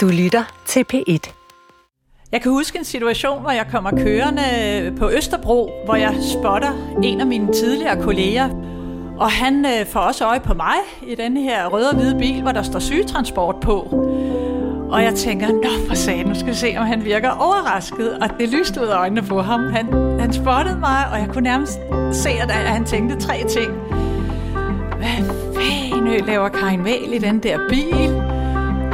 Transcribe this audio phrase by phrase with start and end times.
[0.00, 1.32] Du lytter til P1.
[2.32, 7.20] Jeg kan huske en situation, hvor jeg kommer kørende på Østerbro, hvor jeg spotter en
[7.20, 8.48] af mine tidligere kolleger.
[9.18, 10.74] Og han øh, får også øje på mig
[11.06, 13.80] i den her røde og hvide bil, hvor der står sygetransport på.
[14.90, 18.18] Og jeg tænker, nå for satan, nu skal vi se, om han virker overrasket.
[18.18, 19.60] Og det lyste ud af øjnene på ham.
[19.60, 21.78] Han, han spottede mig, og jeg kunne nærmest
[22.12, 23.72] se, at han tænkte tre ting.
[24.96, 25.24] Hvad
[25.54, 28.29] fanden øh, laver Karin Væl i den der bil?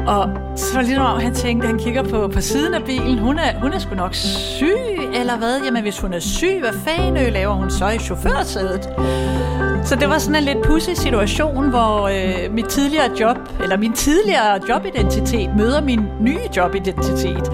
[0.07, 3.19] Og så var det ligesom om, han tænkte, han kigger på, på siden af bilen.
[3.19, 4.77] Hun er, hun er sgu nok syg,
[5.14, 5.60] eller hvad?
[5.64, 8.88] Jamen, hvis hun er syg, hvad fanden øh, laver hun så i chaufførsædet?
[9.87, 13.93] Så det var sådan en lidt pussy situation, hvor øh, mit tidligere job, eller min
[13.93, 17.49] tidligere jobidentitet møder min nye jobidentitet.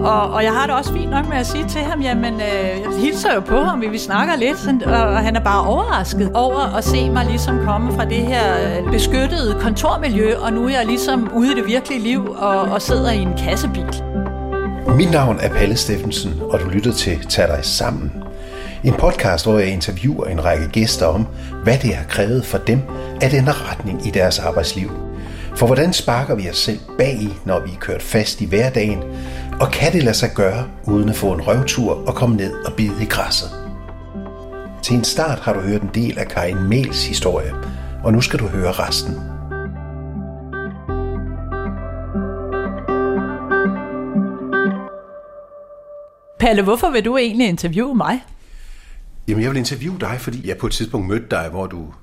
[0.00, 2.40] Og, og jeg har det også fint nok med at sige til ham, jamen, øh,
[2.40, 6.30] jeg hilser jo på ham, vi snakker lidt, sådan, og, og han er bare overrasket
[6.34, 10.70] over at se mig ligesom komme fra det her øh, beskyttede kontormiljø, og nu er
[10.70, 14.02] jeg ligesom ude i det virkelige liv og, og sidder i en kassebil.
[14.96, 18.23] Mit navn er Palle Steffensen, og du lytter til Tag dig sammen.
[18.84, 21.26] En podcast, hvor jeg interviewer en række gæster om,
[21.62, 22.80] hvad det har krævet for dem
[23.20, 24.90] at ændre retning i deres arbejdsliv.
[25.56, 29.02] For hvordan sparker vi os selv bag i, når vi er kørt fast i hverdagen,
[29.60, 32.72] og kan det lade sig gøre, uden at få en røvtur og komme ned og
[32.72, 33.50] bide i græsset?
[34.82, 37.52] Til en start har du hørt en del af Karin Mels historie,
[38.04, 39.14] og nu skal du høre resten.
[46.38, 48.20] Palle, hvorfor vil du egentlig interviewe mig?
[49.28, 51.94] Jamen, jeg vil interviewe dig, fordi jeg på et tidspunkt mødte dig, hvor du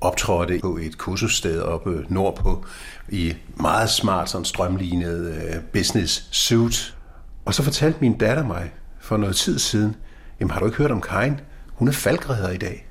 [0.00, 2.64] optrådte på et kursussted oppe nordpå
[3.08, 6.96] i meget smart, sådan strømlignet uh, business suit.
[7.44, 9.96] Og så fortalte min datter mig for noget tid siden,
[10.40, 11.40] jamen har du ikke hørt om Karin?
[11.74, 12.86] Hun er falkredder i dag.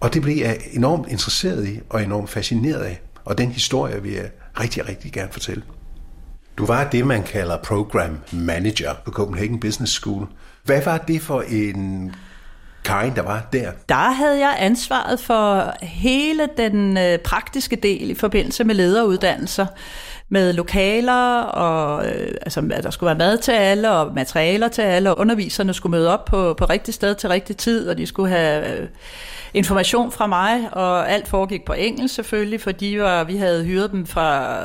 [0.00, 3.02] Og det blev jeg enormt interesseret i og enormt fascineret af.
[3.24, 5.62] Og den historie vil jeg rigtig, rigtig gerne fortælle.
[6.58, 10.26] Du var det, man kalder program manager på Copenhagen Business School.
[10.64, 12.12] Hvad var det for en
[12.84, 13.70] Karin, der var der?
[13.88, 19.66] Der havde jeg ansvaret for hele den øh, praktiske del i forbindelse med lederuddannelser
[20.32, 24.82] med lokaler, og øh, altså, at der skulle være mad til alle, og materialer til
[24.82, 28.06] alle, og underviserne skulle møde op på, på rigtig sted til rigtig tid, og de
[28.06, 28.88] skulle have øh,
[29.54, 34.06] information fra mig, og alt foregik på engelsk selvfølgelig, fordi var, vi havde hyret dem
[34.06, 34.56] fra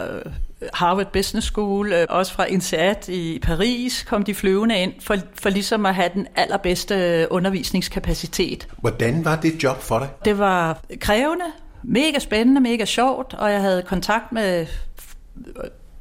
[0.73, 5.49] Harvard Business School, øh, også fra INSEAD i Paris, kom de flyvende ind for, for
[5.49, 8.67] ligesom at have den allerbedste undervisningskapacitet.
[8.77, 10.07] Hvordan var det job for dig?
[10.25, 11.45] Det var krævende,
[11.83, 14.65] mega spændende, mega sjovt, og jeg havde kontakt med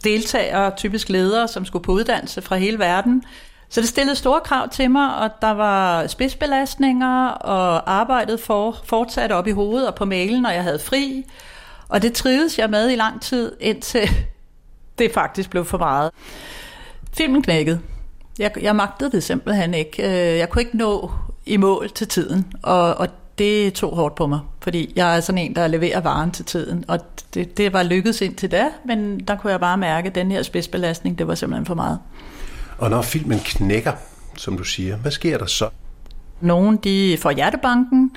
[0.04, 3.22] deltagere, typisk ledere, som skulle på uddannelse fra hele verden.
[3.68, 9.32] Så det stillede store krav til mig, og der var spidsbelastninger, og arbejdet for, fortsatte
[9.32, 11.24] op i hovedet og på mailen, når jeg havde fri.
[11.88, 14.08] Og det trivedes jeg med i lang tid, indtil
[14.98, 16.10] det faktisk blev for meget.
[17.12, 17.80] Filmen knækkede.
[18.38, 20.02] Jeg, jeg magtede det simpelthen ikke.
[20.02, 21.10] Øh, jeg kunne ikke nå
[21.46, 25.38] i mål til tiden, og, og det tog hårdt på mig, fordi jeg er sådan
[25.38, 26.98] en, der leverer varen til tiden, og
[27.34, 30.42] det, det var lykkedes indtil da, men der kunne jeg bare mærke, at den her
[30.42, 31.98] spidsbelastning, det var simpelthen for meget.
[32.78, 33.92] Og når filmen knækker,
[34.36, 35.68] som du siger, hvad sker der så?
[36.40, 38.10] Nogle de får hjertebanken,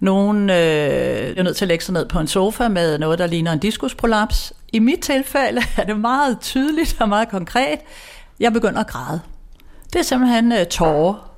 [0.00, 3.26] nogle øh, er nødt til at lægge sig ned på en sofa med noget, der
[3.26, 4.52] ligner en diskusprolaps.
[4.72, 7.78] I mit tilfælde er det meget tydeligt og meget konkret.
[8.40, 9.20] Jeg begynder at græde.
[9.92, 11.30] Det er simpelthen øh, tårer.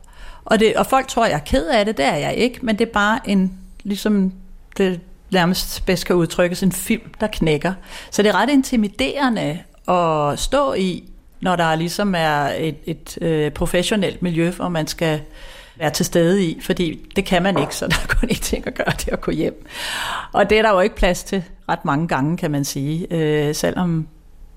[0.45, 1.97] Og, det, og folk tror, jeg er ked af det.
[1.97, 2.59] Det er jeg ikke.
[2.63, 4.33] Men det er bare en, ligesom
[4.77, 5.01] det
[5.33, 7.73] nærmest bedst kan udtrykkes, en film, der knækker.
[8.11, 9.59] Så det er ret intimiderende
[9.89, 11.05] at stå i,
[11.41, 15.21] når der ligesom er et, et øh, professionelt miljø, hvor man skal
[15.81, 18.67] være til stede i, fordi det kan man ikke, så der er kun én ting
[18.67, 19.67] at gøre, det er at gå hjem.
[20.33, 23.55] Og det er der jo ikke plads til ret mange gange, kan man sige, øh,
[23.55, 24.07] selvom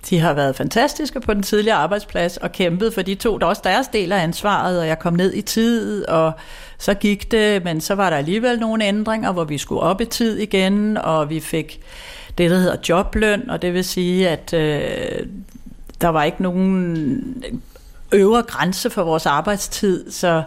[0.09, 3.62] de har været fantastiske på den tidligere arbejdsplads og kæmpet, for de to, der også
[3.66, 6.31] deres del af ansvaret, og jeg kom ned i tid, og
[6.78, 10.06] så gik det, men så var der alligevel nogle ændringer, hvor vi skulle op i
[10.06, 11.79] tid igen, og vi fik
[12.38, 15.27] det, der hedder jobløn, og det vil sige, at øh,
[16.01, 17.44] der var ikke nogen
[18.12, 20.44] øvre grænse for vores arbejdstid, så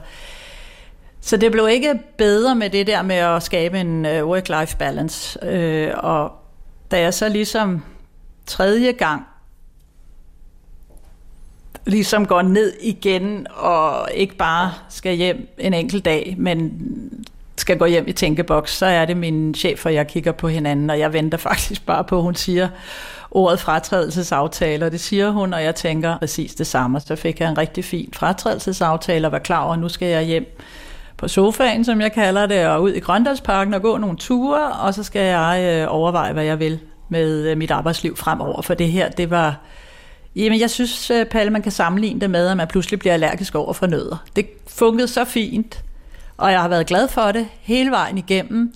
[1.26, 5.38] så det blev ikke bedre med det der med at skabe en øh, work-life balance.
[5.42, 6.32] Uh, og
[6.90, 7.84] da jeg så ligesom
[8.46, 9.22] tredje gang
[11.86, 16.72] ligesom går ned igen og ikke bare skal hjem en enkelt dag, men
[17.56, 20.90] skal gå hjem i tænkeboks, så er det min chef, og jeg kigger på hinanden,
[20.90, 22.68] og jeg venter faktisk bare på, at hun siger
[23.30, 27.00] ordet fratrædelsesaftale, og det siger hun, og jeg tænker præcis det samme.
[27.00, 30.22] Så fik jeg en rigtig fin fratrædelsesaftale, og var klar over, at nu skal jeg
[30.22, 30.58] hjem
[31.16, 34.94] på sofaen, som jeg kalder det, og ud i Grøndalsparken og gå nogle ture, og
[34.94, 36.78] så skal jeg øh, overveje, hvad jeg vil
[37.08, 39.60] med øh, mit arbejdsliv fremover, for det her, det var
[40.36, 43.54] Jamen, jeg synes, øh, Palle, man kan sammenligne det med, at man pludselig bliver allergisk
[43.54, 44.24] over for nødder.
[44.36, 45.84] Det fungerede så fint,
[46.36, 48.72] og jeg har været glad for det hele vejen igennem.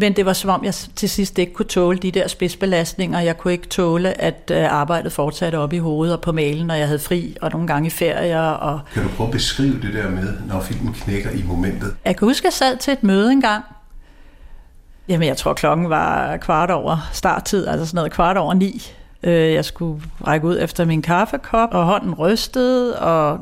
[0.00, 3.20] Men det var som om, jeg til sidst ikke kunne tåle de der spidsbelastninger.
[3.20, 6.74] Jeg kunne ikke tåle, at øh, arbejdet fortsatte op i hovedet og på mailen, når
[6.74, 8.40] jeg havde fri, og nogle gange i ferier.
[8.40, 11.94] Og kan du prøve at beskrive det der med, når filmen knækker i momentet?
[12.04, 13.64] Jeg kan huske, at jeg sad til et møde engang.
[15.08, 18.82] Jamen, jeg tror, klokken var kvart over starttid, altså sådan noget kvart over ni.
[19.22, 23.38] Øh, jeg skulle række ud efter min kaffekop, og hånden rystede, og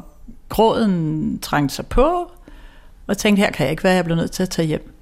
[0.49, 2.31] gråden trængte sig på.
[3.07, 4.96] Og tænkte, her kan jeg ikke være, jeg blev nødt til at tage hjem.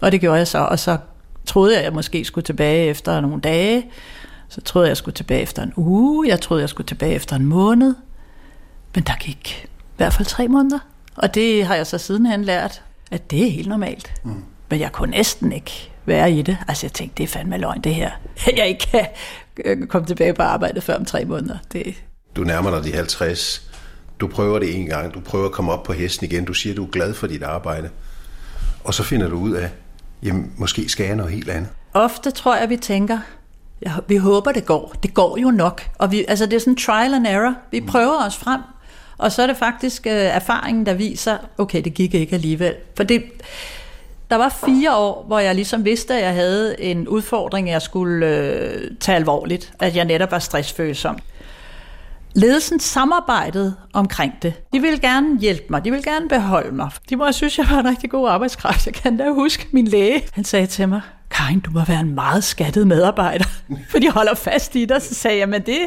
[0.00, 0.98] Og det gjorde jeg så, og så
[1.46, 3.86] troede jeg, at jeg måske skulle tilbage efter nogle dage.
[4.48, 6.28] Så troede jeg, jeg skulle tilbage efter en uge.
[6.28, 7.94] Jeg troede, jeg skulle tilbage efter en måned.
[8.94, 10.78] Men der gik i hvert fald tre måneder.
[11.16, 14.12] Og det har jeg så sidenhen lært, at det er helt normalt.
[14.24, 14.44] Mm.
[14.70, 16.56] Men jeg kunne næsten ikke være i det.
[16.68, 18.10] Altså jeg tænkte, det er fandme løgn det her.
[18.56, 19.06] Jeg ikke kan
[19.64, 21.58] øh, komme tilbage på arbejde før om tre måneder.
[21.72, 21.94] Det...
[22.36, 23.70] Du nærmer dig de 50.
[24.20, 25.14] Du prøver det en gang.
[25.14, 26.44] Du prøver at komme op på hesten igen.
[26.44, 27.90] Du siger, du er glad for dit arbejde.
[28.84, 29.70] Og så finder du ud af,
[30.22, 31.68] jamen måske skal jeg noget helt andet.
[31.94, 33.18] Ofte tror jeg, vi tænker,
[33.86, 34.94] ja, vi håber det går.
[35.02, 35.82] Det går jo nok.
[35.98, 37.54] Og vi, altså det er sådan trial and error.
[37.70, 38.60] Vi prøver os frem,
[39.18, 42.74] og så er det faktisk øh, erfaringen, der viser, okay, det gik ikke alligevel.
[42.96, 43.24] For det,
[44.30, 48.26] der var fire år, hvor jeg ligesom vidste, at jeg havde en udfordring, jeg skulle
[48.26, 49.72] øh, tage alvorligt.
[49.80, 51.18] At jeg netop var stressfølsom.
[52.34, 54.54] Ledelsen samarbejdede omkring det.
[54.72, 56.90] De ville gerne hjælpe mig, de ville gerne beholde mig.
[57.10, 58.86] De må have synes, jeg var en rigtig god arbejdskraft.
[58.86, 60.22] Jeg kan da huske min læge.
[60.32, 63.44] Han sagde til mig, Karin, du må være en meget skattet medarbejder,
[63.90, 65.02] for de holder fast i dig.
[65.02, 65.78] Så sagde jeg, men det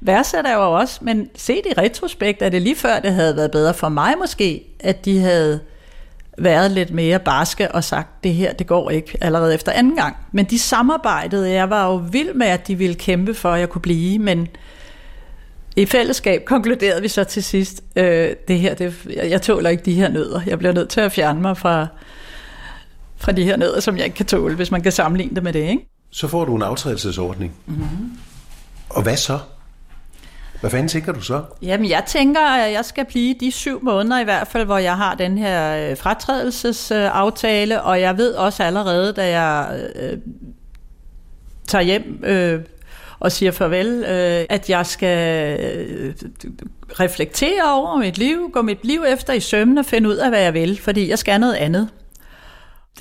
[0.00, 0.98] værdsætter jeg jo også.
[1.02, 4.64] Men set i retrospekt er det lige før, det havde været bedre for mig måske,
[4.80, 5.60] at de havde
[6.38, 10.16] været lidt mere barske og sagt, det her, det går ikke allerede efter anden gang.
[10.32, 13.68] Men de samarbejdede, jeg var jo vild med, at de ville kæmpe for, at jeg
[13.68, 14.48] kunne blive, men
[15.78, 19.82] i fællesskab konkluderede vi så til sidst, øh, det her, det, jeg, jeg tåler ikke
[19.82, 20.40] de her nødder.
[20.46, 21.86] Jeg bliver nødt til at fjerne mig fra,
[23.16, 25.52] fra de her nødder, som jeg ikke kan tåle, hvis man kan sammenligne det med
[25.52, 25.68] det.
[25.70, 25.88] Ikke?
[26.10, 27.54] Så får du en aftrædelsesordning.
[27.66, 28.18] Mm-hmm.
[28.88, 29.38] Og hvad så?
[30.60, 31.42] Hvad fanden tænker du så?
[31.62, 34.96] Jamen, jeg tænker, at jeg skal blive de syv måneder i hvert fald, hvor jeg
[34.96, 40.18] har den her øh, fratrædelsesaftale, og jeg ved også allerede, da jeg øh,
[41.66, 42.60] tager hjem øh,
[43.20, 46.14] og siger farvel, øh, at jeg skal øh,
[47.00, 50.40] reflektere over mit liv, gå mit liv efter i sømne og finde ud af, hvad
[50.40, 51.88] jeg vil, fordi jeg skal noget andet.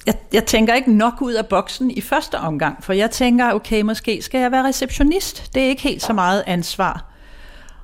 [0.05, 3.81] Jeg, jeg tænker ikke nok ud af boksen i første omgang, for jeg tænker, okay,
[3.81, 5.55] måske skal jeg være receptionist.
[5.55, 7.05] Det er ikke helt så meget ansvar.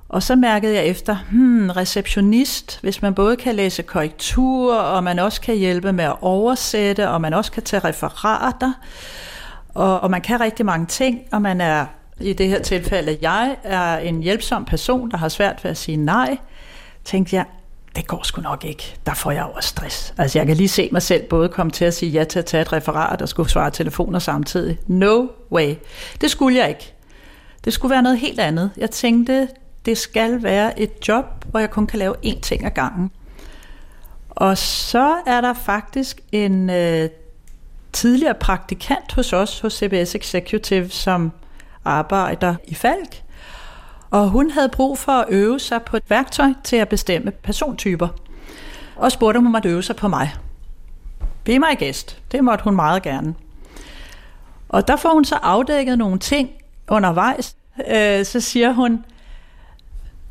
[0.09, 5.19] Og så mærkede jeg efter, hmm, receptionist, hvis man både kan læse korrektur, og man
[5.19, 8.73] også kan hjælpe med at oversætte, og man også kan tage referater,
[9.73, 11.85] og, og man kan rigtig mange ting, og man er
[12.19, 15.97] i det her tilfælde, jeg er en hjælpsom person, der har svært ved at sige
[15.97, 16.37] nej,
[17.03, 17.45] tænkte jeg,
[17.95, 18.95] det går sgu nok ikke.
[19.05, 20.13] Der får jeg over stress.
[20.17, 22.45] Altså jeg kan lige se mig selv både komme til at sige ja til at
[22.45, 24.77] tage et referat og skulle svare telefoner samtidig.
[24.87, 25.75] No way.
[26.21, 26.93] Det skulle jeg ikke.
[27.65, 28.71] Det skulle være noget helt andet.
[28.77, 29.47] Jeg tænkte,
[29.85, 33.11] det skal være et job, hvor jeg kun kan lave én ting ad gangen.
[34.29, 37.09] Og så er der faktisk en øh,
[37.93, 41.31] tidligere praktikant hos os, hos CBS Executive, som
[41.85, 43.23] arbejder i Falk.
[44.11, 48.07] Og hun havde brug for at øve sig på et værktøj til at bestemme persontyper.
[48.95, 50.33] Og spurgte, om hun måtte øve sig på mig.
[51.43, 52.17] Be mig gæst.
[52.31, 53.35] Det måtte hun meget gerne.
[54.69, 56.49] Og der får hun så afdækket nogle ting
[56.87, 57.55] undervejs.
[57.87, 59.05] Øh, så siger hun,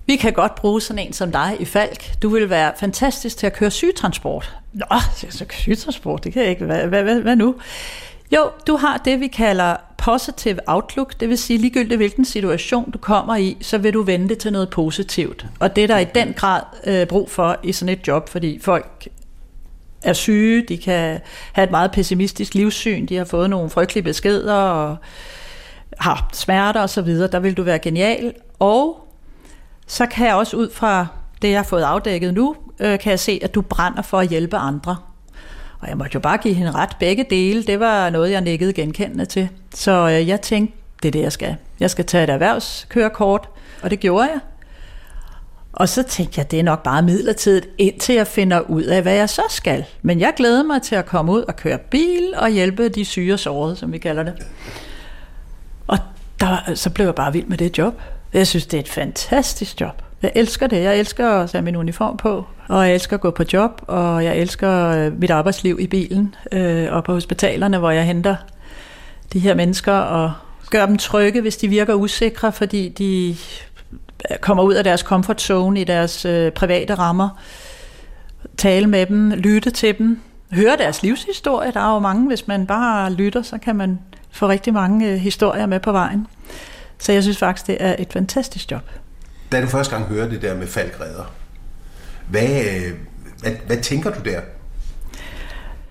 [0.07, 2.23] vi kan godt bruge sådan en som dig i Falk.
[2.23, 4.57] Du vil være fantastisk til at køre sygetransport.
[4.73, 4.87] Nå,
[5.31, 6.65] så sygetransport, det kan jeg ikke.
[6.65, 7.55] Hvad, hvad, hvad, hvad nu?
[8.33, 12.99] Jo, du har det, vi kalder positive outlook, det vil sige ligegyldigt hvilken situation du
[12.99, 15.47] kommer i, så vil du vente til noget positivt.
[15.61, 18.59] Og det er der i den grad øh, brug for i sådan et job, fordi
[18.63, 19.09] folk
[20.03, 21.21] er syge, de kan
[21.53, 24.97] have et meget pessimistisk livssyn, de har fået nogle frygtelige beskeder og
[25.99, 28.35] har smerter osv., der vil du være genial.
[28.59, 29.09] Og
[29.87, 31.07] så kan jeg også ud fra
[31.43, 34.29] det, jeg har fået afdækket nu, øh, kan jeg se, at du brænder for at
[34.29, 34.97] hjælpe andre.
[35.83, 37.63] Og jeg måtte jo bare give hende ret begge dele.
[37.63, 39.49] Det var noget, jeg nikkede genkendende til.
[39.75, 41.57] Så øh, jeg tænkte, det er det, jeg skal.
[41.81, 43.49] Jeg skal tage et erhvervskørekort,
[43.83, 44.41] og det gjorde jeg.
[45.73, 49.15] Og så tænkte jeg, det er nok bare midlertidigt, indtil jeg finder ud af, hvad
[49.15, 49.85] jeg så skal.
[50.03, 53.33] Men jeg glæder mig til at komme ud og køre bil og hjælpe de syge
[53.33, 54.35] og sårede, som vi kalder det.
[55.87, 55.99] Og
[56.41, 57.95] der, så blev jeg bare vild med det job.
[58.33, 60.03] Jeg synes, det er et fantastisk job.
[60.23, 60.83] Jeg elsker det.
[60.83, 64.25] Jeg elsker at tage min uniform på, og jeg elsker at gå på job, og
[64.25, 68.37] jeg elsker øh, mit arbejdsliv i bilen øh, og på hospitalerne, hvor jeg henter
[69.33, 70.33] de her mennesker og
[70.71, 73.37] gør dem trygge, hvis de virker usikre, fordi de
[74.31, 77.29] øh, kommer ud af deres comfort zone i deres øh, private rammer,
[78.57, 80.21] tale med dem, lytte til dem,
[80.53, 81.73] høre deres livshistorie.
[81.73, 83.99] Der er jo mange, hvis man bare lytter, så kan man
[84.31, 86.27] få rigtig mange øh, historier med på vejen.
[86.99, 88.91] Så jeg synes faktisk, det er et fantastisk job.
[89.53, 91.33] Da du første gang hørte det der med faldgræder,
[92.29, 92.93] hvad, øh,
[93.41, 94.41] hvad, hvad tænker du der?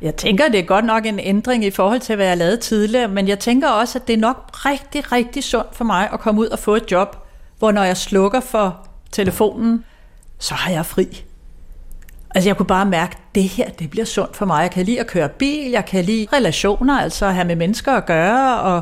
[0.01, 3.07] Jeg tænker, det er godt nok en ændring i forhold til, hvad jeg lavede tidligere,
[3.07, 6.41] men jeg tænker også, at det er nok rigtig, rigtig sundt for mig at komme
[6.41, 7.27] ud og få et job,
[7.59, 9.85] hvor når jeg slukker for telefonen,
[10.39, 11.23] så har jeg fri.
[12.35, 14.61] Altså jeg kunne bare mærke, at det her, det bliver sundt for mig.
[14.61, 17.93] Jeg kan lide at køre bil, jeg kan lide relationer, altså at have med mennesker
[17.93, 18.81] at gøre, og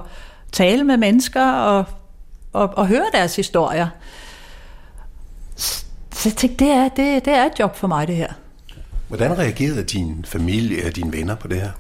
[0.52, 1.86] tale med mennesker, og,
[2.54, 3.88] og, og høre deres historier.
[6.20, 8.34] Så jeg tænkte, det er, det, det er et job for mig, det her.
[9.08, 11.72] Hvordan reagerede din familie og dine venner på det her?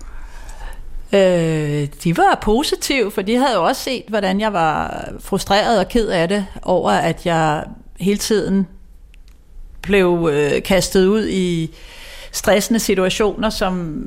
[1.13, 5.88] Øh, de var positive, for de havde jo også set, hvordan jeg var frustreret og
[5.88, 7.63] ked af det, over at jeg
[8.00, 8.67] hele tiden
[9.81, 11.75] blev øh, kastet ud i
[12.31, 14.03] stressende situationer, som,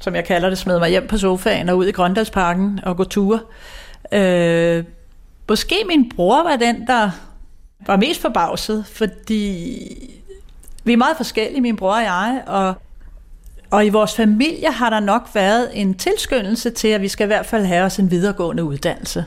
[0.00, 3.04] som jeg kalder det, smed mig hjem på sofaen og ud i Grøndalsparken og gå
[3.04, 3.40] ture.
[4.12, 4.84] Øh,
[5.48, 7.10] måske min bror var den, der
[7.86, 9.86] var mest forbavset, fordi
[10.84, 12.74] vi er meget forskellige, min bror og jeg, og,
[13.70, 17.26] og i vores familie har der nok været en tilskyndelse til, at vi skal i
[17.26, 19.24] hvert fald have os en videregående uddannelse.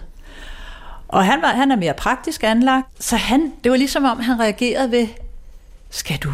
[1.07, 4.39] Og han, var, han er mere praktisk anlagt, så han, det var ligesom om, han
[4.39, 5.07] reagerede ved,
[5.89, 6.29] skal du,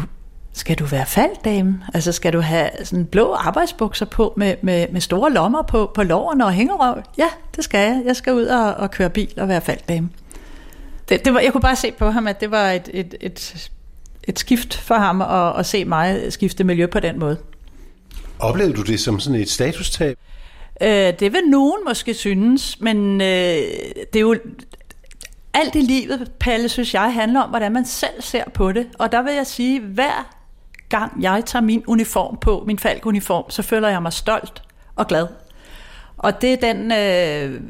[0.52, 1.82] skal du være falddame?
[1.94, 6.02] Altså skal du have sådan blå arbejdsbukser på med, med, med store lommer på, på
[6.02, 7.02] lårene og hængerøv?
[7.18, 8.02] Ja, det skal jeg.
[8.04, 10.08] Jeg skal ud og, og køre bil og være falddame.
[11.10, 13.70] Det, det var, jeg kunne bare se på ham, at det var et, et, et,
[14.24, 17.36] et skift for ham at, at se mig skifte miljø på den måde.
[18.38, 20.16] Oplevede du det som sådan et statustab?
[20.82, 20.88] Øh,
[21.20, 23.26] det vil nogen måske synes, men øh,
[24.12, 24.36] det er jo
[25.54, 28.86] alt i livet, Palle, synes jeg, handler om, hvordan man selv ser på det.
[28.98, 30.30] Og der vil jeg sige, hver
[30.88, 34.62] gang jeg tager min uniform på, min falkuniform, så føler jeg mig stolt
[34.96, 35.26] og glad.
[36.16, 37.60] Og det er den øh,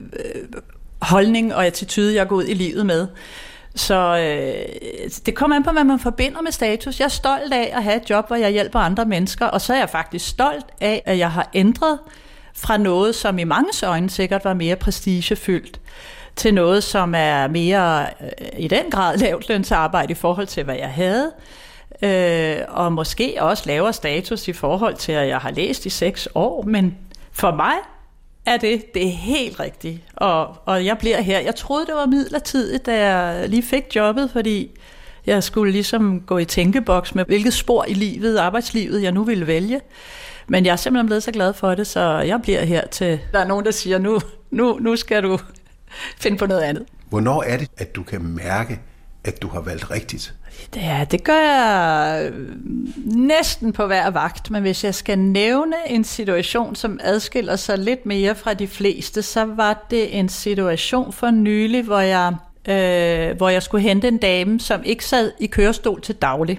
[1.03, 3.09] holdning og attitude, jeg går ud i livet med.
[3.75, 6.99] Så øh, det kommer an på, hvad man forbinder med status.
[6.99, 9.73] Jeg er stolt af at have et job, hvor jeg hjælper andre mennesker, og så
[9.75, 11.99] er jeg faktisk stolt af, at jeg har ændret
[12.55, 15.81] fra noget, som i mange øjne sikkert var mere prestigefyldt,
[16.37, 20.77] til noget, som er mere øh, i den grad lavt lønsarbejde i forhold til, hvad
[20.77, 21.33] jeg havde.
[22.03, 26.29] Øh, og måske også lavere status i forhold til, at jeg har læst i seks
[26.35, 26.63] år.
[26.63, 26.99] Men
[27.33, 27.75] for mig
[28.47, 30.01] er det, det er helt rigtigt.
[30.17, 31.41] Og, og jeg bliver her.
[31.41, 34.71] Jeg troede, det var midlertidigt, da jeg lige fik jobbet, fordi
[35.27, 39.47] jeg skulle ligesom gå i tænkeboks med, hvilket spor i livet, arbejdslivet, jeg nu ville
[39.47, 39.81] vælge.
[40.49, 43.21] Men jeg er simpelthen blevet så glad for det, så jeg bliver her til...
[43.33, 44.21] Der er nogen, der siger, nu,
[44.51, 45.39] nu, nu skal du
[46.23, 46.85] finde på noget andet.
[47.09, 48.81] Hvornår er det, at du kan mærke,
[49.25, 50.35] at du har valgt rigtigt?
[50.77, 52.47] Ja, det gør jeg øh,
[53.05, 58.07] næsten på hver vagt, men hvis jeg skal nævne en situation, som adskiller sig lidt
[58.07, 62.35] mere fra de fleste, så var det en situation for nylig, hvor jeg,
[62.69, 66.59] øh, hvor jeg skulle hente en dame, som ikke sad i kørestol til daglig.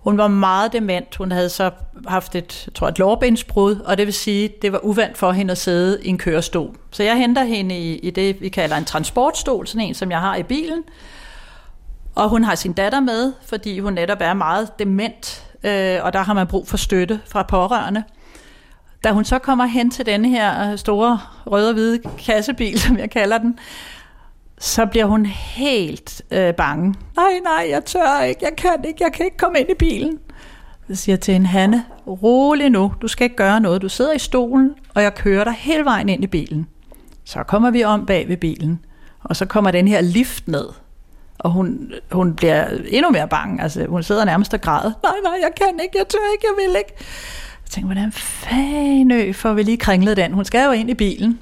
[0.00, 1.16] Hun var meget dement.
[1.16, 1.70] Hun havde så
[2.06, 5.52] haft et, jeg tror, et lårbensbrud, og det vil sige, det var uvandt for hende
[5.52, 6.76] at sidde i en kørestol.
[6.90, 10.20] Så jeg henter hende i, i det, vi kalder en transportstol, sådan en, som jeg
[10.20, 10.82] har i bilen.
[12.14, 16.18] Og hun har sin datter med, fordi hun netop er meget dement, øh, og der
[16.22, 18.04] har man brug for støtte fra pårørende.
[19.04, 22.98] Da hun så kommer hen til denne her øh, store røde og hvide kassebil, som
[22.98, 23.58] jeg kalder den,
[24.58, 26.94] så bliver hun helt øh, bange.
[27.16, 30.18] Nej, nej, jeg tør ikke, jeg kan ikke, jeg kan ikke komme ind i bilen.
[30.88, 33.82] Så siger jeg til hende, Hanne, rolig nu, du skal ikke gøre noget.
[33.82, 36.66] Du sidder i stolen, og jeg kører dig hele vejen ind i bilen.
[37.24, 38.84] Så kommer vi om bag ved bilen,
[39.24, 40.66] og så kommer den her lift ned.
[41.40, 43.62] Og hun, hun bliver endnu mere bange.
[43.62, 44.92] Altså, hun sidder nærmest og græder.
[45.02, 46.92] Nej, nej, jeg kan ikke, jeg tør ikke, jeg vil ikke.
[47.64, 50.32] Jeg tænker, hvordan fanø får vi lige kringlet den?
[50.32, 51.38] Hun skal jo ind i bilen.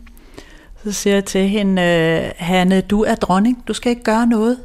[0.85, 4.59] Så siger jeg til hende, øh, Hanne, du er dronning, du skal ikke gøre noget.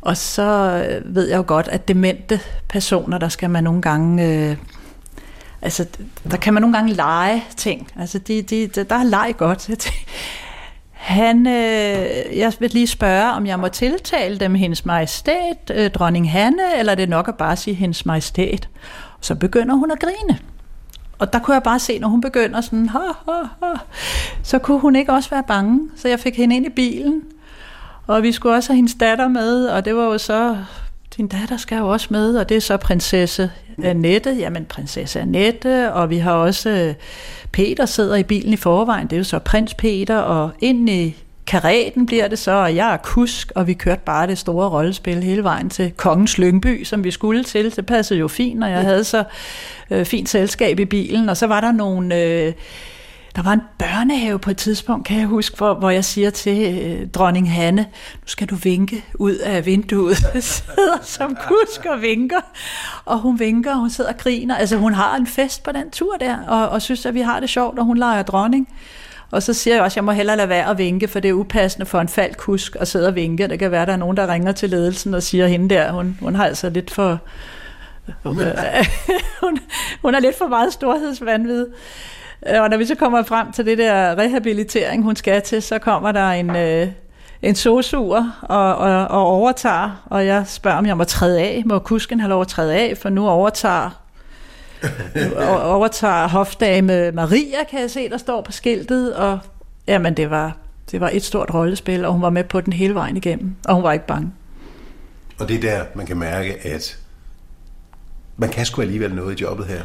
[0.00, 0.42] Og så
[0.88, 4.28] øh, ved jeg jo godt, at demente personer, der skal man nogle gange...
[4.28, 4.56] Øh,
[5.62, 5.86] altså,
[6.30, 7.88] der kan man nogle gange lege ting.
[7.98, 9.68] Altså, de, de, der er leg godt.
[9.68, 10.00] Jeg tænker,
[11.04, 16.30] han, øh, jeg vil lige spørge, om jeg må tiltale dem hendes majestæt, øh, dronning
[16.30, 18.68] Hanne, eller er det nok at bare sige hendes majestæt?
[19.18, 20.38] Og så begynder hun at grine.
[21.18, 23.72] Og der kunne jeg bare se, når hun begynder sådan, ha, ha, ha,
[24.42, 25.88] så kunne hun ikke også være bange.
[25.96, 27.22] Så jeg fik hende ind i bilen,
[28.06, 30.56] og vi skulle også have hendes datter med, og det var jo så,
[31.16, 33.50] din datter skal jo også med, og det er så prinsesse
[33.82, 36.94] Annette, jamen prinsesse Annette, og vi har også, øh,
[37.52, 41.16] Peter sidder i bilen i forvejen, det er jo så prins Peter, og ind i,
[41.46, 45.22] Karetten bliver det så, og jeg er kusk, og vi kørte bare det store rollespil
[45.22, 47.76] hele vejen til Kongens Lyngby, som vi skulle til.
[47.76, 49.24] Det passede jo fint, og jeg havde så
[49.90, 52.22] øh, fint selskab i bilen, og så var der nogle...
[52.22, 52.52] Øh,
[53.36, 56.82] der var en børnehave på et tidspunkt, kan jeg huske, hvor, hvor jeg siger til
[56.82, 57.82] øh, dronning Hanne,
[58.14, 60.16] nu skal du vinke ud af vinduet.
[60.40, 62.40] Sidder som kusk og vinker,
[63.04, 64.56] og hun vinker, og hun sidder og griner.
[64.56, 67.40] Altså hun har en fest på den tur der, og, og synes, at vi har
[67.40, 68.68] det sjovt, og hun leger dronning.
[69.30, 71.28] Og så siger jeg også, at jeg må hellere lade være at vinke, for det
[71.28, 73.48] er upassende for en faldkusk at sidde og vinke.
[73.48, 75.92] Det kan være, at der er nogen, der ringer til ledelsen og siger, hende der,
[75.92, 77.18] hun, hun har altså lidt for...
[78.22, 78.38] hun,
[80.02, 81.66] hun har lidt for meget storhedsvandvid.
[82.46, 86.12] Og når vi så kommer frem til det der rehabilitering, hun skal til, så kommer
[86.12, 86.88] der en, øh,
[87.42, 91.62] en sosuer og, og, og overtager, og jeg spørger, om jeg må træde af.
[91.66, 94.04] Må kusken have lov at træde af, for nu overtager
[95.74, 99.38] overtager hofdame Maria, kan jeg se, der står på skiltet, og
[99.86, 100.56] jamen, det var,
[100.90, 103.74] det var et stort rollespil, og hun var med på den hele vejen igennem, og
[103.74, 104.32] hun var ikke bange.
[105.38, 106.98] Og det er der, man kan mærke, at
[108.36, 109.82] man kan sgu alligevel noget i jobbet her.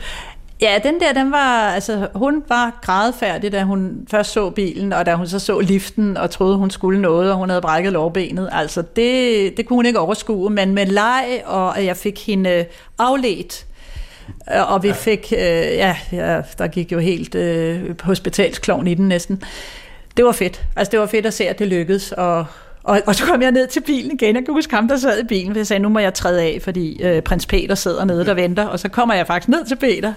[0.62, 5.06] Ja, den der, den var, altså, hun var grædefærdig, da hun først så bilen, og
[5.06, 8.50] da hun så så liften og troede, hun skulle noget, og hun havde brækket lårbenet.
[8.52, 12.66] Altså, det, det kunne hun ikke overskue, men med leg, og jeg fik hende
[12.98, 13.66] afledt,
[14.48, 19.44] og vi fik, øh, ja, ja, der gik jo helt øh, hospitalsklovn i den næsten.
[20.18, 20.64] Det var fedt.
[20.76, 22.46] Altså, det var fedt at se, at det lykkedes, og,
[22.84, 24.36] og, og så kom jeg ned til bilen igen.
[24.36, 26.42] Jeg kan huske ham, der sad i bilen, for jeg sagde, nu må jeg træde
[26.42, 28.66] af, fordi øh, prins Peter sidder nede der venter.
[28.66, 30.14] Og så kommer jeg faktisk ned til Peter,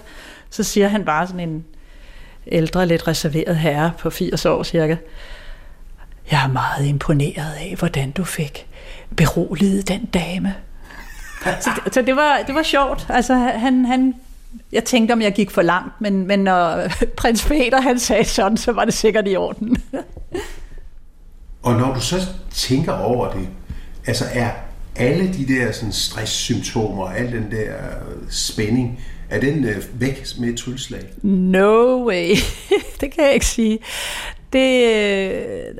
[0.53, 1.65] så siger han bare sådan en
[2.47, 4.95] ældre, lidt reserveret herre på 80 år cirka.
[6.31, 8.67] Jeg er meget imponeret af, hvordan du fik
[9.17, 10.55] beroliget den dame.
[11.43, 13.05] Så, det, så det, var, det var sjovt.
[13.09, 14.15] Altså, han, han,
[14.71, 18.57] jeg tænkte, om jeg gik for langt, men, men når prins Peter han sagde sådan,
[18.57, 19.77] så var det sikkert i orden.
[21.63, 22.15] og når du så
[22.51, 23.47] tænker over det,
[24.07, 24.49] altså er
[24.95, 30.49] alle de der sådan stresssymptomer, al den der øh, spænding, er den øh, væk med
[30.49, 31.01] et trylleslag?
[31.21, 32.29] No way.
[33.01, 33.79] det kan jeg ikke sige.
[34.53, 35.75] Det, øh,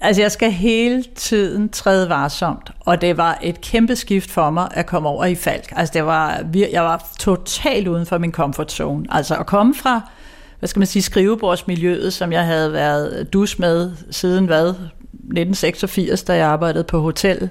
[0.00, 4.68] altså jeg skal hele tiden træde varsomt, og det var et kæmpe skift for mig
[4.70, 5.72] at komme over i Falk.
[5.76, 9.06] Altså det var, jeg var totalt uden for min comfort zone.
[9.10, 10.10] Altså at komme fra,
[10.58, 16.36] hvad skal man sige, skrivebordsmiljøet, som jeg havde været dus med siden hvad, 1986, da
[16.36, 17.50] jeg arbejdede på hotel,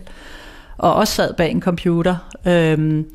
[0.78, 2.16] og også sad bag en computer.
[2.46, 3.06] Øhm,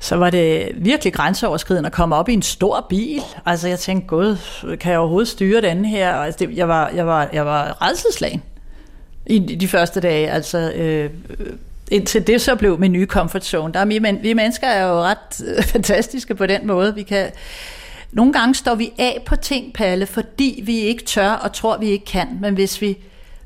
[0.00, 3.22] så var det virkelig grænseoverskridende at komme op i en stor bil.
[3.46, 4.36] Altså jeg tænkte, gud,
[4.76, 6.14] kan jeg overhovedet styre den her?
[6.14, 8.42] Altså, det, jeg, var, jeg, var, jeg var redselslagen
[9.26, 10.30] i de første dage.
[10.30, 11.10] Altså, øh,
[11.90, 13.74] indtil det så blev min nye comfort zone.
[13.74, 16.94] Der er, vi, men, vi mennesker er jo ret øh, fantastiske på den måde.
[16.94, 17.30] Vi kan,
[18.12, 21.86] nogle gange står vi af på ting, Palle, fordi vi ikke tør og tror, vi
[21.86, 22.38] ikke kan.
[22.40, 22.98] Men hvis vi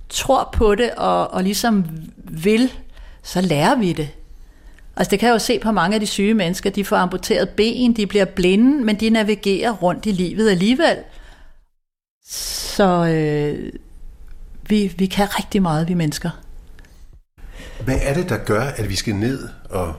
[0.09, 1.85] tror på det og, og ligesom
[2.17, 2.73] vil,
[3.23, 4.09] så lærer vi det.
[4.97, 7.49] Altså det kan jeg jo se på mange af de syge mennesker, de får amputeret
[7.49, 10.97] ben, de bliver blinde, men de navigerer rundt i livet alligevel.
[12.27, 13.73] Så øh,
[14.69, 16.31] vi, vi kan rigtig meget, vi mennesker.
[17.85, 19.95] Hvad er det, der gør, at vi skal ned og,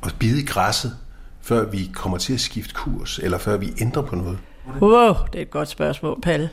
[0.00, 0.96] og bide i græsset,
[1.42, 4.38] før vi kommer til at skifte kurs, eller før vi ændrer på noget?
[4.80, 6.50] Wow, det er et godt spørgsmål, Palle.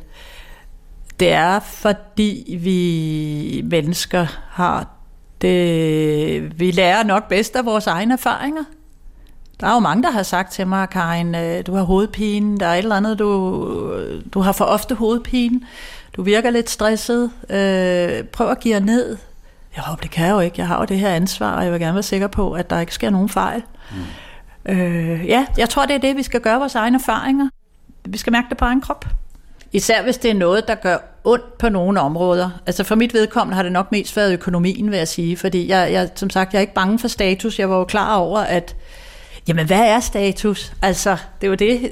[1.19, 4.96] Det er, fordi vi mennesker har
[5.41, 8.63] det, vi lærer nok bedst af vores egne erfaringer.
[9.59, 12.65] Der er jo mange, der har sagt til mig, Karin, øh, du har hovedpine, der
[12.65, 13.29] er et eller andet, du,
[14.33, 15.61] du har for ofte hovedpine,
[16.15, 19.17] du virker lidt stresset, øh, prøv at give ned.
[19.75, 20.55] Jeg håber, det kan jeg jo ikke.
[20.57, 22.79] Jeg har jo det her ansvar, og jeg vil gerne være sikker på, at der
[22.79, 23.63] ikke sker nogen fejl.
[23.91, 24.71] Mm.
[24.71, 27.49] Øh, ja, jeg tror, det er det, vi skal gøre vores egne erfaringer.
[28.05, 29.05] Vi skal mærke det på egen krop.
[29.71, 32.49] Især hvis det er noget, der gør ondt på nogle områder.
[32.65, 35.37] Altså for mit vedkommende har det nok mest været økonomien, vil jeg sige.
[35.37, 37.59] Fordi jeg, jeg, som sagt, jeg er ikke bange for status.
[37.59, 38.75] Jeg var jo klar over, at
[39.47, 40.73] jamen, hvad er status?
[40.81, 41.89] Altså, det var det...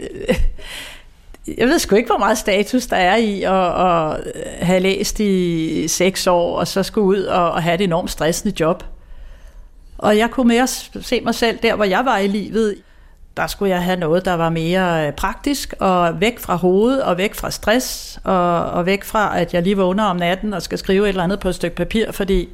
[1.58, 5.88] Jeg ved sgu ikke, hvor meget status der er i at, at have læst i
[5.88, 8.84] seks år, og så skulle ud og, have et enormt stressende job.
[9.98, 10.68] Og jeg kunne mere
[11.02, 12.76] se mig selv der, hvor jeg var i livet
[13.38, 17.18] der skulle jeg have noget, der var mere øh, praktisk, og væk fra hovedet, og
[17.18, 20.78] væk fra stress, og, og væk fra, at jeg lige vågner om natten og skal
[20.78, 22.50] skrive et eller andet på et stykke papir, fordi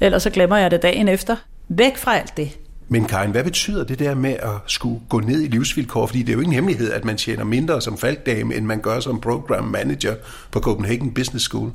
[0.00, 1.36] ellers så glemmer jeg det dagen efter.
[1.68, 2.58] Væk fra alt det.
[2.88, 6.06] Men Karin, hvad betyder det der med at skulle gå ned i livsvilkår?
[6.06, 9.00] Fordi det er jo ingen hemmelighed, at man tjener mindre som falkdame, end man gør
[9.00, 10.14] som program manager
[10.50, 11.70] på Copenhagen Business School.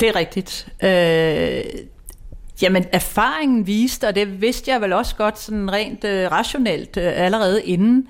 [0.00, 0.68] Det er rigtigt.
[0.82, 1.64] Øh,
[2.62, 7.12] Jamen, erfaringen viste, og det vidste jeg vel også godt sådan rent øh, rationelt øh,
[7.16, 8.08] allerede inden,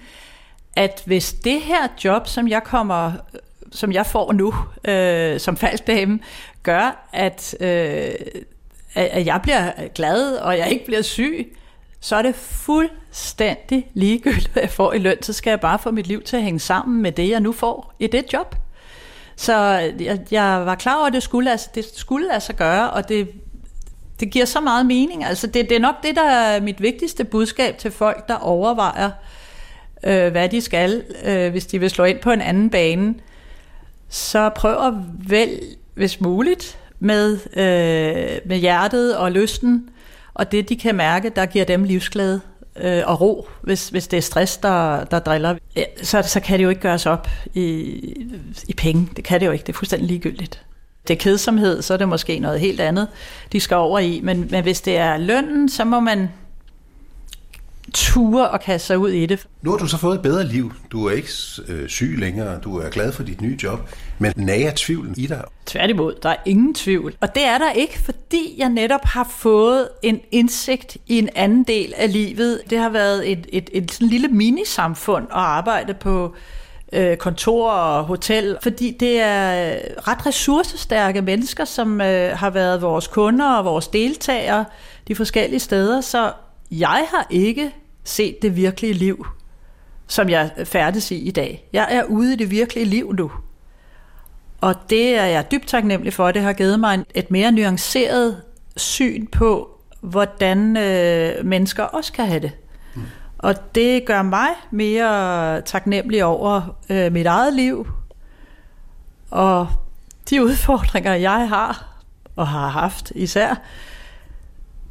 [0.77, 3.41] at hvis det her job, som jeg kommer øh,
[3.75, 4.55] som jeg får nu
[4.85, 6.19] øh, som faldsdame,
[6.63, 8.15] gør, at, øh,
[8.95, 11.57] at jeg bliver glad, og jeg ikke bliver syg,
[12.01, 15.23] så er det fuldstændig ligegyldigt, hvad jeg får i løn.
[15.23, 17.53] Så skal jeg bare få mit liv til at hænge sammen med det, jeg nu
[17.53, 18.57] får i det job.
[19.37, 19.55] Så
[20.01, 23.09] jeg, jeg var klar over, at det skulle, altså, det skulle lade sig gøre, og
[23.09, 23.29] det,
[24.21, 25.25] det giver så meget mening.
[25.25, 29.11] Altså, det, det er nok det, der er mit vigtigste budskab til folk, der overvejer,
[30.05, 33.15] øh, hvad de skal, øh, hvis de vil slå ind på en anden bane.
[34.09, 34.95] Så prøv at
[35.29, 35.61] vælge,
[35.95, 39.89] hvis muligt, med, øh, med hjertet og lysten,
[40.35, 42.41] og det, de kan mærke, der giver dem livsglæde
[42.77, 45.57] øh, og ro, hvis, hvis det er stress, der, der driller,
[46.03, 47.65] så, så kan det jo ikke gøres op i,
[48.69, 49.09] i penge.
[49.17, 49.63] Det kan det jo ikke.
[49.63, 50.63] Det er fuldstændig ligegyldigt.
[51.09, 53.09] Det er kedsomhed, så er det måske noget helt andet,
[53.53, 54.21] de skal over i.
[54.23, 56.29] Men, men hvis det er lønnen, så må man
[57.95, 59.47] ture og kaste sig ud i det.
[59.63, 60.73] Nu har du så fået et bedre liv.
[60.93, 61.29] Du er ikke
[61.69, 62.61] øh, syg længere.
[62.61, 63.91] Du er glad for dit nye job.
[64.19, 65.45] Men nager tvivlen i dig?
[65.67, 67.15] Tværtimod, der er ingen tvivl.
[67.21, 71.63] Og det er der ikke, fordi jeg netop har fået en indsigt i en anden
[71.65, 72.61] del af livet.
[72.71, 76.35] Det har været et, et, et sådan lille minisamfund at arbejde på
[76.95, 79.77] øh, kontor og hotel, fordi det er
[80.09, 84.65] ret ressourcestærke mennesker, som øh, har været vores kunder og vores deltagere
[85.09, 86.01] de forskellige steder.
[86.01, 86.33] Så
[86.71, 89.27] jeg har ikke set det virkelige liv,
[90.07, 91.69] som jeg færdes i i dag.
[91.73, 93.31] Jeg er ude i det virkelige liv nu.
[94.61, 96.31] Og det er jeg dybt taknemmelig for.
[96.31, 98.43] Det har givet mig et mere nuanceret
[98.77, 102.53] syn på, hvordan øh, mennesker også kan have det.
[103.45, 107.87] Og det gør mig mere taknemmelig over øh, mit eget liv
[109.31, 109.69] og
[110.31, 112.01] de udfordringer, jeg har
[112.37, 113.55] og har haft især.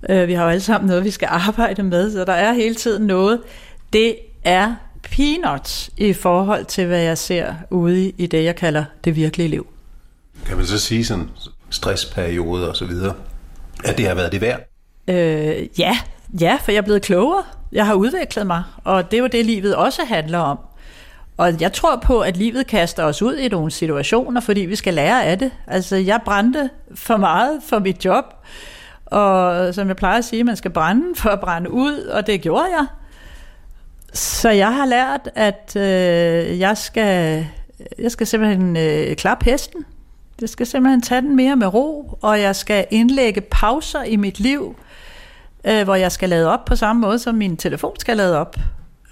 [0.10, 2.76] Øh, vi har jo alle sammen noget, vi skal arbejde med, så der er hele
[2.76, 3.42] tiden noget.
[3.94, 9.16] Det er peanuts i forhold til, hvad jeg ser ude i det, jeg kalder det
[9.16, 9.68] virkelige liv.
[10.46, 11.30] Kan man så sige sådan
[11.70, 13.14] stressperioder og så videre,
[13.84, 14.62] at det har været det værd?
[15.08, 15.98] Øh, ja,
[16.40, 17.44] ja, for jeg er blevet klogere.
[17.72, 20.60] Jeg har udviklet mig, og det er jo det, livet også handler om.
[21.38, 24.94] Og jeg tror på, at livet kaster os ud i nogle situationer, fordi vi skal
[24.94, 25.52] lære af det.
[25.68, 28.26] Altså, jeg brændte for meget for mit job,
[29.06, 32.42] og som jeg plejer at sige, man skal brænde for at brænde ud, og det
[32.42, 32.86] gjorde jeg.
[34.14, 37.46] Så jeg har lært, at øh, jeg, skal,
[38.00, 39.86] jeg skal simpelthen øh, klappe hesten.
[40.42, 44.40] Jeg skal simpelthen tage den mere med ro, og jeg skal indlægge pauser i mit
[44.40, 44.76] liv,
[45.64, 48.56] øh, hvor jeg skal lade op på samme måde, som min telefon skal lade op.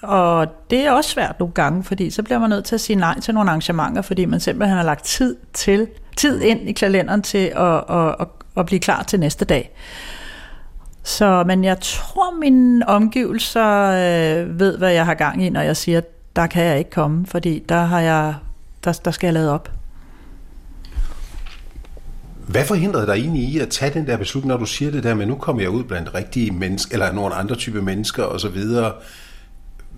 [0.02, 2.96] Og det er også svært nogle gange, fordi så bliver man nødt til at sige
[2.96, 5.88] nej til nogle arrangementer, fordi man simpelthen har lagt tid til
[6.18, 9.72] tid ind i kalenderen til at, at, at, at blive klar til næste dag.
[11.04, 15.78] Så, men jeg tror, mine omgivelser øh, ved, hvad jeg har gang i, når jeg
[15.78, 16.02] siger,
[16.36, 18.36] der kan jeg ikke komme, fordi der, har jeg,
[18.84, 19.72] der, der skal jeg lade op.
[22.48, 25.14] Hvad forhindrede dig egentlig i at tage den der beslutning, når du siger det der
[25.14, 28.58] med, nu kommer jeg ud blandt rigtige mennesker, eller nogle andre type mennesker osv.,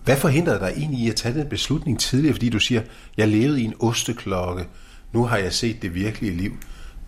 [0.03, 2.81] hvad forhindrede dig egentlig i at tage den beslutning tidligere, fordi du siger,
[3.17, 4.65] jeg levede i en osteklokke,
[5.13, 6.51] nu har jeg set det virkelige liv.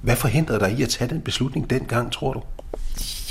[0.02, 2.42] Hvad forhindrede dig i at tage den beslutning dengang, tror du?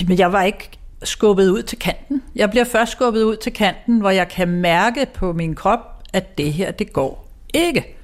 [0.01, 0.71] Jamen, jeg var ikke
[1.03, 2.23] skubbet ud til kanten.
[2.35, 6.39] Jeg bliver først skubbet ud til kanten, hvor jeg kan mærke på min krop, at
[6.39, 7.97] det her, det går ikke.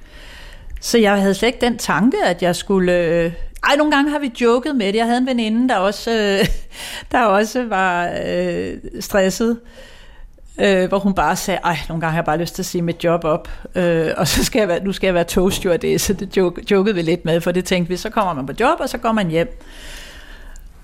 [0.81, 2.93] Så jeg havde slet ikke den tanke, at jeg skulle...
[2.93, 3.31] Øh,
[3.63, 4.95] ej, nogle gange har vi joket med det.
[4.95, 6.47] Jeg havde en veninde, der også, øh,
[7.11, 9.59] der også var øh, stresset
[10.59, 12.81] øh, hvor hun bare sagde, ej, nogle gange har jeg bare lyst til at sige
[12.81, 16.37] mit job op, øh, og så skal jeg være, nu skal jeg være Så det
[16.71, 18.97] jokede vi lidt med, for det tænkte vi, så kommer man på job, og så
[18.97, 19.59] går man hjem.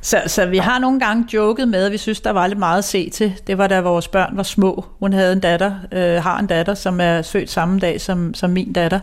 [0.08, 2.78] Så, så vi har nogle gange joket med, at vi synes, der var lidt meget
[2.78, 3.34] at se til.
[3.48, 4.86] Det var da vores børn var små.
[5.00, 8.50] Hun havde en datter, øh, har en datter, som er født samme dag som, som
[8.50, 9.00] min datter.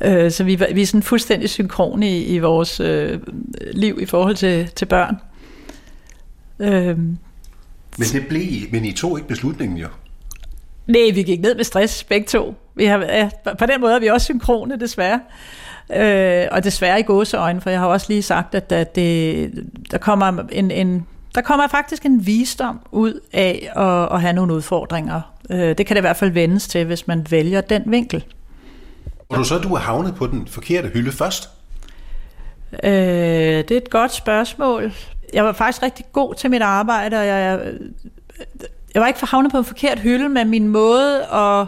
[0.00, 3.20] Øh, så vi, vi er sådan fuldstændig synkrone i, i vores øh,
[3.72, 5.16] liv i forhold til, til børn.
[6.58, 9.88] Øh, men det blev men I tog ikke beslutningen jo.
[10.86, 12.54] Nej, vi gik ned med stress begge to.
[12.74, 15.20] Vi har, ja, på den måde er vi også synkrone, desværre.
[15.96, 19.52] Øh, og desværre i gåseøjne, for jeg har også lige sagt, at, at det,
[19.90, 24.54] der, kommer en, en, der kommer faktisk en visdom ud af at, at have nogle
[24.54, 25.20] udfordringer.
[25.50, 28.24] Øh, det kan det i hvert fald vendes til, hvis man vælger den vinkel.
[29.28, 31.50] Og du så, du er havnet på den forkerte hylde først?
[32.82, 34.92] Øh, det er et godt spørgsmål
[35.32, 37.72] jeg var faktisk rigtig god til mit arbejde, og jeg,
[38.94, 41.66] jeg var ikke for havnet på en forkert hylde, men min måde at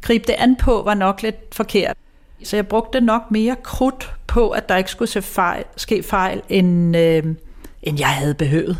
[0.00, 1.96] gribe det an på var nok lidt forkert.
[2.44, 6.42] Så jeg brugte nok mere krudt på, at der ikke skulle se fejl, ske fejl,
[6.48, 7.24] end, øh,
[7.82, 8.78] end jeg havde behøvet.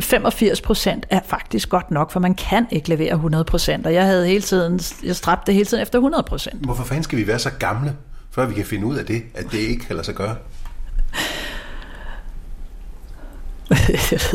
[0.00, 4.06] 85 procent er faktisk godt nok, for man kan ikke levere 100 procent, og jeg
[4.06, 6.64] havde hele tiden, jeg stræbte hele tiden efter 100 procent.
[6.64, 7.96] Hvorfor fanden skal vi være så gamle,
[8.30, 10.36] før vi kan finde ud af det, at det ikke kan lade sig gøre?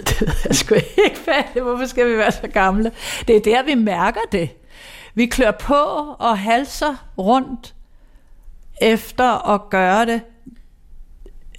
[0.07, 1.61] det ved jeg sgu ikke.
[1.61, 2.91] Hvorfor skal vi være så gamle?
[3.27, 4.49] Det er der, vi mærker det.
[5.17, 5.73] Vi klør på
[6.19, 7.75] og halser rundt
[8.81, 10.21] efter at gøre det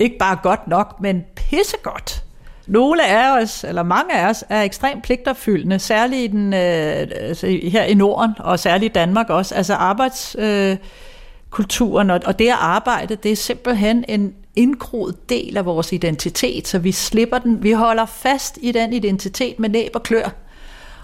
[0.01, 2.25] ikke bare godt nok, men pissegodt.
[2.66, 7.47] Nogle af os, eller mange af os, er ekstremt pligtopfyldende, særligt i den, øh, altså
[7.47, 9.55] her i Norden, og særligt i Danmark også.
[9.55, 15.92] Altså arbejdskulturen øh, og det at arbejde, det er simpelthen en indgroet del af vores
[15.92, 20.47] identitet, så vi slipper den, vi holder fast i den identitet med næb og klør.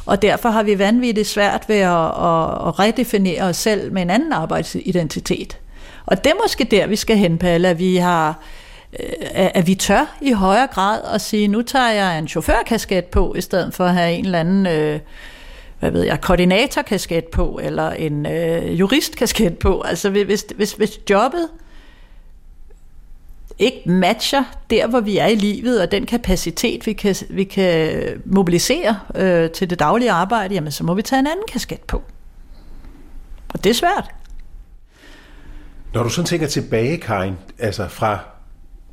[0.07, 4.11] Og derfor har vi vanvittigt svært ved at, at, at redefinere os selv med en
[4.11, 5.59] anden arbejdsidentitet.
[6.07, 8.29] Og det er måske der, vi skal hen, Palle, at vi har
[9.01, 13.35] øh, at vi tør i højere grad at sige, nu tager jeg en chaufførkasket på,
[13.35, 15.01] i stedet for at have en eller anden, øh,
[15.81, 19.81] hvad ved jeg, koordinatorkasket på, eller en øh, juristkasket på.
[19.81, 21.49] Altså hvis, hvis, hvis jobbet
[23.59, 28.03] ikke matcher der, hvor vi er i livet, og den kapacitet, vi kan, vi kan
[28.25, 32.03] mobilisere øh, til det daglige arbejde, jamen så må vi tage en anden kasket på.
[33.49, 34.11] Og det er svært.
[35.95, 38.19] Når du sådan tænker tilbage, Karin, altså fra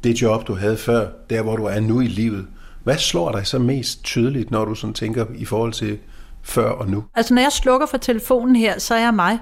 [0.04, 2.48] det job, du havde før, der hvor du er nu i livet,
[2.84, 6.00] hvad slår dig så mest tydeligt, når du sådan tænker i forhold til
[6.44, 7.04] før og nu?
[7.16, 9.40] Altså når jeg slukker for telefonen her, så er jeg mig.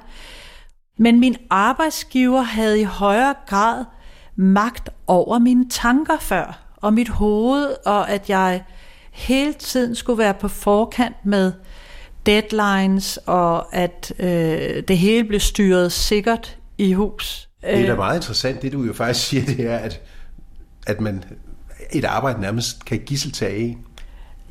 [0.98, 3.86] Men min arbejdsgiver havde i højere grad
[4.40, 8.64] magt over mine tanker før, og mit hoved, og at jeg
[9.12, 11.52] hele tiden skulle være på forkant med
[12.26, 17.50] deadlines, og at øh, det hele blev styret sikkert i hus.
[17.62, 17.98] Det er da øh.
[17.98, 20.02] meget interessant, det du jo faktisk siger, det er, at,
[20.88, 21.24] at man
[21.92, 23.86] et arbejde nærmest kan gisseltage en.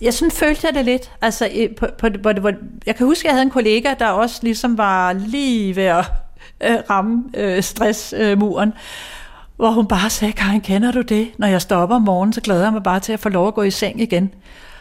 [0.01, 1.13] Ja, sådan følte jeg det lidt.
[1.21, 2.51] Altså, på, på, på, på,
[2.87, 6.05] jeg kan huske, at jeg havde en kollega, der også ligesom var lige ved at
[6.61, 8.69] øh, ramme øh, stressmuren.
[8.69, 8.75] Øh,
[9.59, 11.29] hvor hun bare sagde, Karin, kender du det?
[11.39, 13.55] Når jeg stopper om morgenen, så glæder jeg mig bare til at få lov at
[13.55, 14.35] gå i seng igen.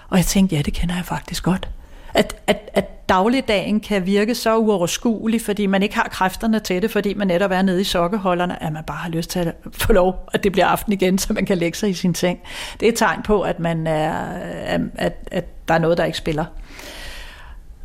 [0.10, 1.70] Og jeg tænkte, ja, det kender jeg faktisk godt.
[2.14, 6.92] At, at, at dagligdagen kan virke så uoverskuelig, fordi man ikke har kræfterne til det,
[6.92, 9.94] fordi man netop er nede i sokkeholderne, at man bare har lyst til at få
[9.94, 12.40] lov, at det bliver aften igen, så man kan lægge sig i sin seng.
[12.80, 14.14] Det er et tegn på, at, man er,
[14.96, 16.46] at, at der er noget, der ikke spiller.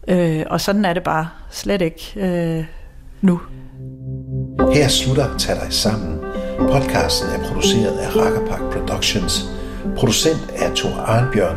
[0.09, 2.65] Øh, og sådan er det bare slet ikke øh,
[3.21, 3.41] nu.
[4.73, 6.22] Her slutter Tag dig sammen
[6.73, 9.45] Podcasten er produceret af Rakkerpark Productions.
[9.97, 11.57] Producent er Thor Arnbjørn.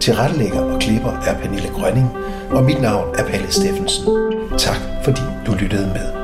[0.00, 2.10] Tilrettelægger og klipper er Pernille Grønning.
[2.50, 4.04] Og mit navn er Palle Steffensen.
[4.58, 6.23] Tak fordi du lyttede med.